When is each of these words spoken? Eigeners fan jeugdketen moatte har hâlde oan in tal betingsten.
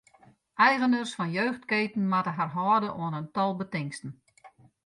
Eigeners 0.55 1.13
fan 1.17 1.31
jeugdketen 1.39 2.07
moatte 2.13 2.33
har 2.39 2.51
hâlde 2.57 2.89
oan 3.01 3.17
in 3.19 3.27
tal 3.35 3.51
betingsten. 3.61 4.11